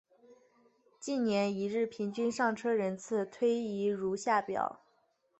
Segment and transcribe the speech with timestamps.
[0.99, 4.79] 近年一日平均上车人次推移如下表。